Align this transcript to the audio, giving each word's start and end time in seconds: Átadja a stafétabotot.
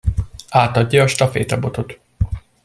Átadja 0.49 1.03
a 1.03 1.07
stafétabotot. 1.07 1.99